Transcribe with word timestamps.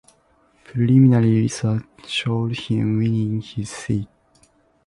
Preliminary 0.63 1.41
results 1.43 2.07
showed 2.09 2.55
him 2.57 2.97
winning 2.97 3.39
his 3.39 3.69
seat. 3.69 4.07